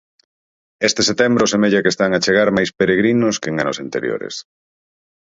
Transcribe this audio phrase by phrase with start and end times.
[0.87, 4.35] Este setembro semella que están a chegar máis peregrinos que en anos anteriores.